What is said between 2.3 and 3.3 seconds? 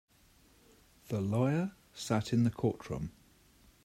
in the courtroom.